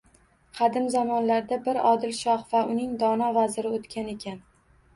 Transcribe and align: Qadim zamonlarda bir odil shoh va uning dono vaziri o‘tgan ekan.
Qadim 0.59 0.87
zamonlarda 0.93 1.59
bir 1.67 1.79
odil 1.91 2.17
shoh 2.23 2.49
va 2.55 2.63
uning 2.73 2.99
dono 3.07 3.31
vaziri 3.39 3.77
o‘tgan 3.79 4.13
ekan. 4.19 4.45